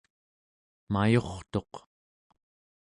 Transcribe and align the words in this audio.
mayurtuq 0.93 1.73